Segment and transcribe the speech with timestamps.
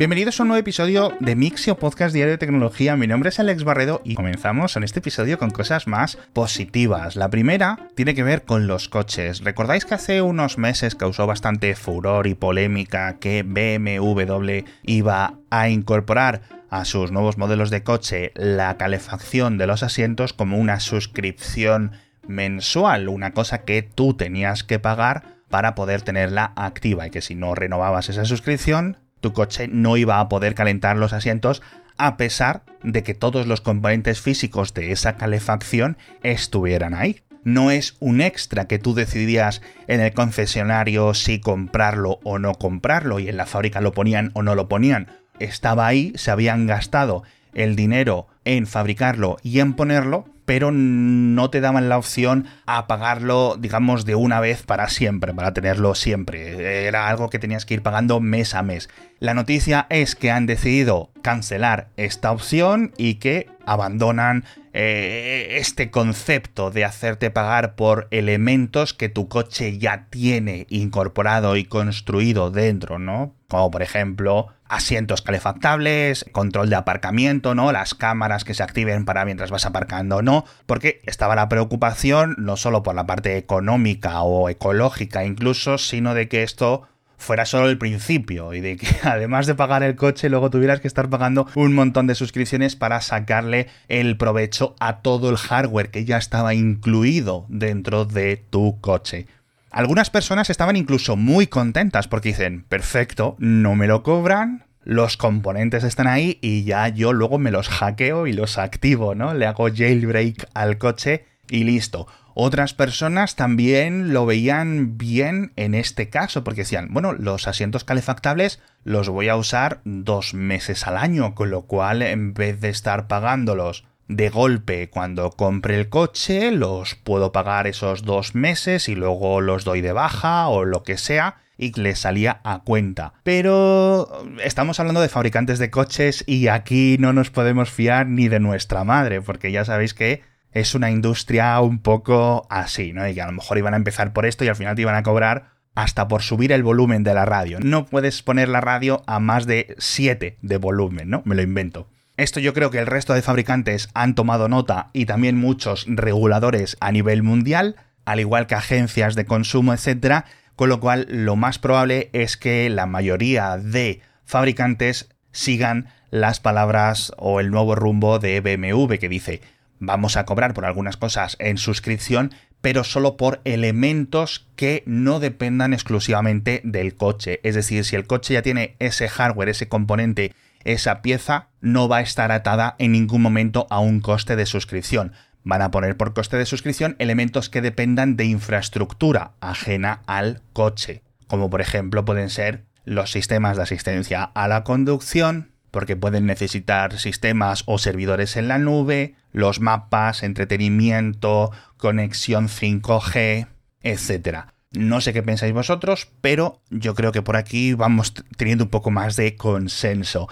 [0.00, 2.96] Bienvenidos a un nuevo episodio de Mixio Podcast Diario de Tecnología.
[2.96, 7.16] Mi nombre es Alex Barredo y comenzamos en este episodio con cosas más positivas.
[7.16, 9.44] La primera tiene que ver con los coches.
[9.44, 16.40] ¿Recordáis que hace unos meses causó bastante furor y polémica que BMW iba a incorporar
[16.70, 21.92] a sus nuevos modelos de coche la calefacción de los asientos como una suscripción
[22.26, 27.34] mensual, una cosa que tú tenías que pagar para poder tenerla activa y que si
[27.34, 31.62] no renovabas esa suscripción tu coche no iba a poder calentar los asientos
[31.96, 37.20] a pesar de que todos los componentes físicos de esa calefacción estuvieran ahí.
[37.44, 43.18] No es un extra que tú decidías en el concesionario si comprarlo o no comprarlo
[43.18, 45.08] y en la fábrica lo ponían o no lo ponían.
[45.38, 47.22] Estaba ahí, se habían gastado
[47.54, 53.56] el dinero en fabricarlo y en ponerlo, pero no te daban la opción a pagarlo,
[53.56, 56.86] digamos, de una vez para siempre, para tenerlo siempre.
[56.88, 58.88] Era algo que tenías que ir pagando mes a mes.
[59.20, 66.70] La noticia es que han decidido cancelar esta opción y que abandonan eh, este concepto
[66.70, 73.34] de hacerte pagar por elementos que tu coche ya tiene incorporado y construido dentro, ¿no?
[73.48, 77.72] Como por ejemplo asientos calefactables, control de aparcamiento, ¿no?
[77.72, 80.44] Las cámaras que se activen para mientras vas aparcando, ¿no?
[80.66, 86.28] Porque estaba la preocupación no solo por la parte económica o ecológica incluso, sino de
[86.28, 86.88] que esto
[87.20, 90.88] fuera solo el principio y de que además de pagar el coche luego tuvieras que
[90.88, 96.04] estar pagando un montón de suscripciones para sacarle el provecho a todo el hardware que
[96.04, 99.26] ya estaba incluido dentro de tu coche.
[99.70, 105.84] Algunas personas estaban incluso muy contentas porque dicen, perfecto, no me lo cobran, los componentes
[105.84, 109.34] están ahí y ya yo luego me los hackeo y los activo, ¿no?
[109.34, 112.06] Le hago jailbreak al coche y listo.
[112.34, 118.60] Otras personas también lo veían bien en este caso, porque decían, bueno, los asientos calefactables
[118.84, 123.08] los voy a usar dos meses al año, con lo cual en vez de estar
[123.08, 129.40] pagándolos de golpe cuando compre el coche, los puedo pagar esos dos meses y luego
[129.40, 133.12] los doy de baja o lo que sea y les salía a cuenta.
[133.22, 138.40] Pero estamos hablando de fabricantes de coches y aquí no nos podemos fiar ni de
[138.40, 140.22] nuestra madre, porque ya sabéis que
[140.52, 143.06] es una industria un poco así, ¿no?
[143.06, 144.96] Y que a lo mejor iban a empezar por esto y al final te iban
[144.96, 147.58] a cobrar hasta por subir el volumen de la radio.
[147.60, 151.22] No puedes poner la radio a más de 7 de volumen, ¿no?
[151.26, 151.88] Me lo invento.
[152.16, 156.76] Esto yo creo que el resto de fabricantes han tomado nota y también muchos reguladores
[156.80, 160.24] a nivel mundial, al igual que agencias de consumo, etcétera,
[160.60, 167.14] con lo cual lo más probable es que la mayoría de fabricantes sigan las palabras
[167.16, 169.40] o el nuevo rumbo de BMW que dice
[169.78, 175.72] vamos a cobrar por algunas cosas en suscripción, pero solo por elementos que no dependan
[175.72, 177.40] exclusivamente del coche.
[177.42, 180.34] Es decir, si el coche ya tiene ese hardware, ese componente,
[180.64, 185.14] esa pieza, no va a estar atada en ningún momento a un coste de suscripción.
[185.42, 191.02] Van a poner por coste de suscripción elementos que dependan de infraestructura ajena al coche,
[191.26, 196.98] como por ejemplo pueden ser los sistemas de asistencia a la conducción, porque pueden necesitar
[196.98, 203.46] sistemas o servidores en la nube, los mapas, entretenimiento, conexión 5G,
[203.82, 204.38] etc.
[204.72, 208.90] No sé qué pensáis vosotros, pero yo creo que por aquí vamos teniendo un poco
[208.90, 210.28] más de consenso.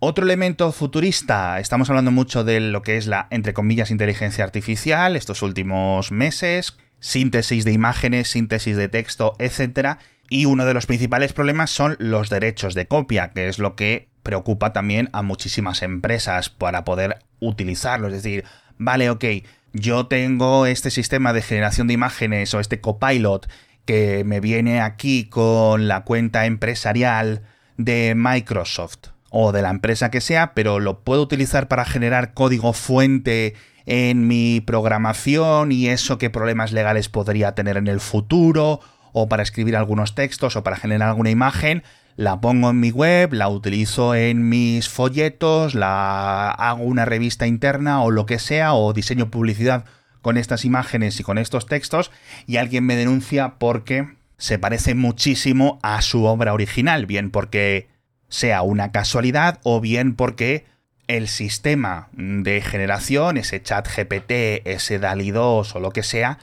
[0.00, 5.16] Otro elemento futurista, estamos hablando mucho de lo que es la, entre comillas, inteligencia artificial
[5.16, 9.98] estos últimos meses, síntesis de imágenes, síntesis de texto, etc.
[10.30, 14.08] Y uno de los principales problemas son los derechos de copia, que es lo que
[14.22, 18.06] preocupa también a muchísimas empresas para poder utilizarlo.
[18.06, 18.44] Es decir,
[18.76, 19.24] vale, ok,
[19.72, 23.50] yo tengo este sistema de generación de imágenes o este copilot
[23.84, 27.42] que me viene aquí con la cuenta empresarial
[27.78, 32.72] de Microsoft o de la empresa que sea, pero lo puedo utilizar para generar código
[32.72, 33.54] fuente
[33.86, 38.80] en mi programación y eso qué problemas legales podría tener en el futuro
[39.12, 41.82] o para escribir algunos textos o para generar alguna imagen,
[42.16, 48.02] la pongo en mi web, la utilizo en mis folletos, la hago una revista interna
[48.02, 49.84] o lo que sea, o diseño publicidad
[50.20, 52.10] con estas imágenes y con estos textos,
[52.46, 57.88] y alguien me denuncia porque se parece muchísimo a su obra original, bien porque
[58.28, 60.66] sea una casualidad o bien porque
[61.06, 66.38] el sistema de generación, ese chat GPT, ese DALI 2 o lo que sea,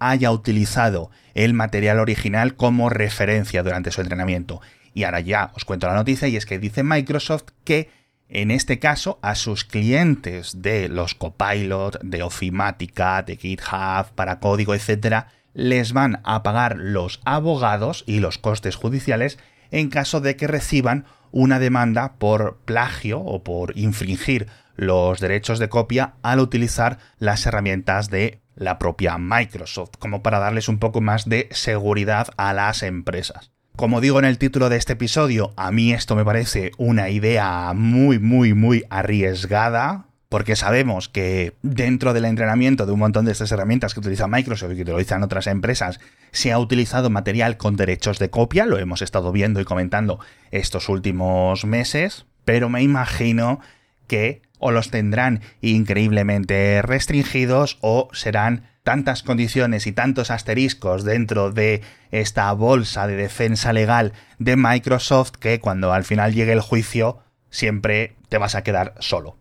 [0.00, 4.60] haya utilizado el material original como referencia durante su entrenamiento.
[4.94, 7.90] Y ahora ya os cuento la noticia y es que dice Microsoft que
[8.28, 14.74] en este caso a sus clientes de los Copilot, de Ofimática, de GitHub, para código,
[14.74, 19.38] etcétera, les van a pagar los abogados y los costes judiciales
[19.70, 25.68] en caso de que reciban una demanda por plagio o por infringir los derechos de
[25.68, 31.28] copia al utilizar las herramientas de la propia Microsoft, como para darles un poco más
[31.28, 33.52] de seguridad a las empresas.
[33.76, 37.72] Como digo en el título de este episodio, a mí esto me parece una idea
[37.74, 43.50] muy, muy, muy arriesgada, porque sabemos que dentro del entrenamiento de un montón de estas
[43.50, 46.00] herramientas que utiliza Microsoft y que utilizan otras empresas,
[46.32, 50.20] se ha utilizado material con derechos de copia, lo hemos estado viendo y comentando
[50.50, 53.60] estos últimos meses, pero me imagino
[54.06, 61.82] que o los tendrán increíblemente restringidos o serán tantas condiciones y tantos asteriscos dentro de
[62.10, 67.18] esta bolsa de defensa legal de Microsoft que cuando al final llegue el juicio
[67.50, 69.36] siempre te vas a quedar solo.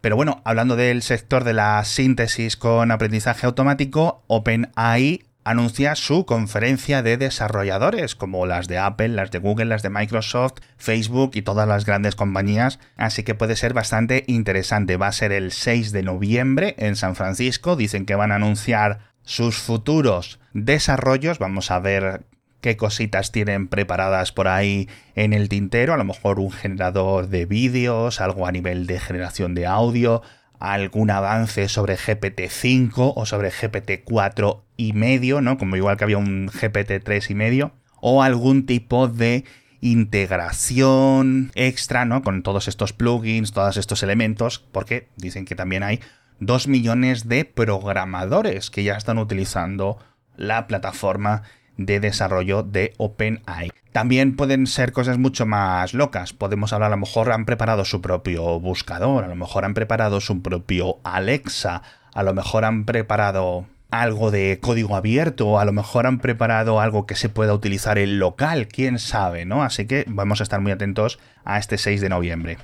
[0.00, 7.02] Pero bueno, hablando del sector de la síntesis con aprendizaje automático, OpenAI anuncia su conferencia
[7.02, 11.66] de desarrolladores, como las de Apple, las de Google, las de Microsoft, Facebook y todas
[11.66, 14.98] las grandes compañías, así que puede ser bastante interesante.
[14.98, 19.00] Va a ser el 6 de noviembre en San Francisco, dicen que van a anunciar
[19.22, 22.24] sus futuros desarrollos, vamos a ver
[22.60, 27.46] qué cositas tienen preparadas por ahí en el tintero, a lo mejor un generador de
[27.46, 30.22] vídeos, algo a nivel de generación de audio,
[30.58, 35.56] algún avance sobre GPT-5 o sobre GPT-4 y medio, ¿no?
[35.56, 39.44] Como igual que había un GPT-3 y medio, o algún tipo de
[39.80, 42.22] integración extra, ¿no?
[42.22, 46.00] Con todos estos plugins, todos estos elementos, porque dicen que también hay
[46.40, 49.98] 2 millones de programadores que ya están utilizando
[50.36, 51.42] la plataforma
[51.78, 53.70] de desarrollo de OpenAI.
[53.92, 56.34] También pueden ser cosas mucho más locas.
[56.34, 60.20] Podemos hablar, a lo mejor han preparado su propio buscador, a lo mejor han preparado
[60.20, 61.82] su propio Alexa,
[62.12, 67.06] a lo mejor han preparado algo de código abierto, a lo mejor han preparado algo
[67.06, 69.62] que se pueda utilizar en local, quién sabe, ¿no?
[69.62, 72.58] Así que vamos a estar muy atentos a este 6 de noviembre.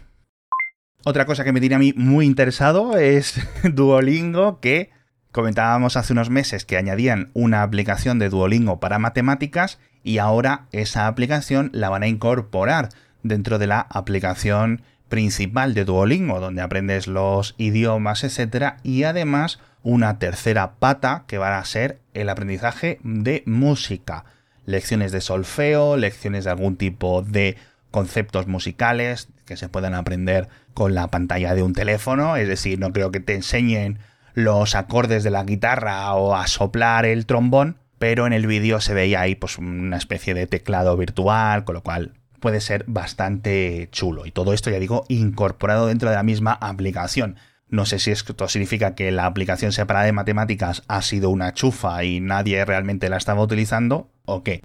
[1.04, 4.90] Otra cosa que me tiene a mí muy interesado es Duolingo, que
[5.34, 11.08] Comentábamos hace unos meses que añadían una aplicación de Duolingo para matemáticas y ahora esa
[11.08, 12.90] aplicación la van a incorporar
[13.24, 20.20] dentro de la aplicación principal de Duolingo, donde aprendes los idiomas, etcétera, y además una
[20.20, 24.26] tercera pata que va a ser el aprendizaje de música,
[24.66, 27.56] lecciones de solfeo, lecciones de algún tipo de
[27.90, 32.92] conceptos musicales que se puedan aprender con la pantalla de un teléfono, es decir, no
[32.92, 33.98] creo que te enseñen
[34.34, 38.92] los acordes de la guitarra o a soplar el trombón, pero en el vídeo se
[38.92, 44.26] veía ahí pues una especie de teclado virtual, con lo cual puede ser bastante chulo.
[44.26, 47.36] Y todo esto, ya digo, incorporado dentro de la misma aplicación.
[47.68, 52.04] No sé si esto significa que la aplicación separada de matemáticas ha sido una chufa
[52.04, 54.62] y nadie realmente la estaba utilizando o qué.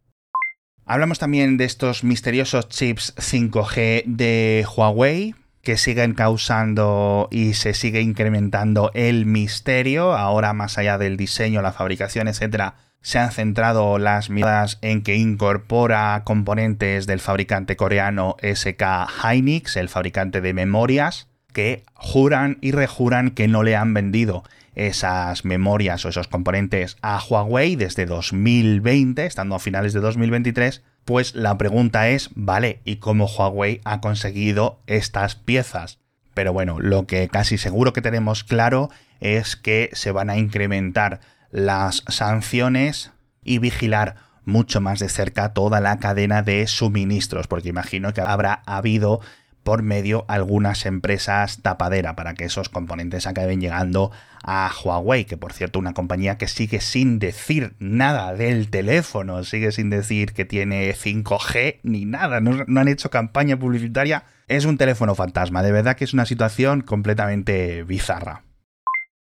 [0.85, 5.35] Hablamos también de estos misteriosos chips 5G de Huawei,
[5.69, 10.13] que siguen causando y se sigue incrementando el misterio.
[10.17, 15.17] Ahora, más allá del diseño, la fabricación, etcétera, se han centrado las miradas en que
[15.17, 18.83] incorpora componentes del fabricante coreano SK
[19.23, 24.41] Hynix, el fabricante de memorias, que juran y rejuran que no le han vendido
[24.73, 31.33] esas memorias o esos componentes a Huawei desde 2020, estando a finales de 2023, pues
[31.33, 35.97] la pregunta es, vale, ¿y cómo Huawei ha conseguido estas piezas?
[36.35, 41.19] Pero bueno, lo que casi seguro que tenemos claro es que se van a incrementar
[41.49, 43.11] las sanciones
[43.43, 48.61] y vigilar mucho más de cerca toda la cadena de suministros, porque imagino que habrá
[48.67, 49.19] habido
[49.69, 54.11] por medio algunas empresas tapadera para que esos componentes acaben llegando
[54.43, 59.71] a Huawei, que por cierto una compañía que sigue sin decir nada del teléfono, sigue
[59.71, 64.79] sin decir que tiene 5G ni nada, no, no han hecho campaña publicitaria, es un
[64.79, 68.41] teléfono fantasma, de verdad que es una situación completamente bizarra.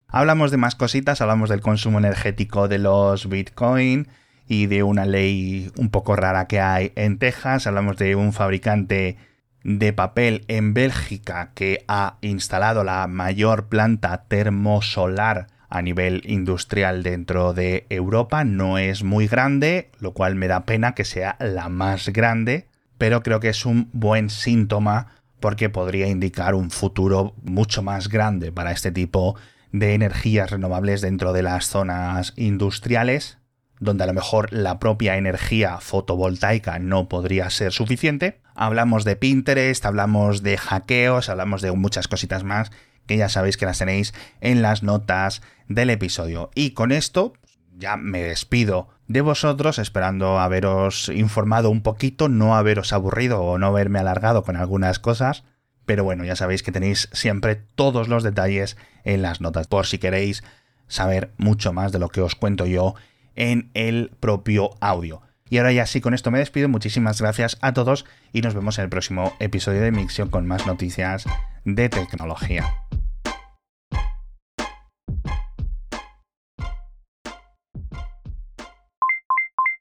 [0.08, 4.08] Hablamos de más cositas, hablamos del consumo energético de los Bitcoin
[4.48, 9.18] y de una ley un poco rara que hay en Texas, hablamos de un fabricante
[9.62, 17.52] de papel en Bélgica que ha instalado la mayor planta termosolar a nivel industrial dentro
[17.52, 18.44] de Europa.
[18.44, 23.22] No es muy grande, lo cual me da pena que sea la más grande, pero
[23.22, 28.72] creo que es un buen síntoma porque podría indicar un futuro mucho más grande para
[28.72, 29.36] este tipo
[29.72, 33.38] de energías renovables dentro de las zonas industriales,
[33.80, 39.84] donde a lo mejor la propia energía fotovoltaica no podría ser suficiente, hablamos de Pinterest,
[39.84, 42.70] hablamos de hackeos, hablamos de muchas cositas más
[43.10, 46.50] que ya sabéis que las tenéis en las notas del episodio.
[46.54, 47.32] Y con esto
[47.76, 53.66] ya me despido de vosotros, esperando haberos informado un poquito, no haberos aburrido o no
[53.66, 55.42] haberme alargado con algunas cosas.
[55.86, 59.98] Pero bueno, ya sabéis que tenéis siempre todos los detalles en las notas, por si
[59.98, 60.44] queréis
[60.86, 62.94] saber mucho más de lo que os cuento yo
[63.36, 65.22] en el propio audio.
[65.48, 66.68] Y ahora ya sí, con esto me despido.
[66.68, 70.66] Muchísimas gracias a todos y nos vemos en el próximo episodio de Mixion con más
[70.66, 71.24] noticias
[71.64, 72.72] de tecnología.